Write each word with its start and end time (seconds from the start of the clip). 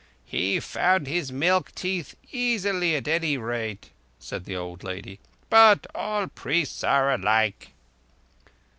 "He 0.25 0.59
found 0.59 1.05
his 1.05 1.31
milk 1.31 1.73
teeth 1.75 2.15
easily 2.31 2.95
at 2.95 3.07
any 3.07 3.37
rate," 3.37 3.91
said 4.17 4.45
the 4.45 4.55
old 4.55 4.83
lady. 4.83 5.19
"But 5.47 5.85
all 5.93 6.25
priests 6.25 6.83
are 6.83 7.13
alike." 7.13 7.73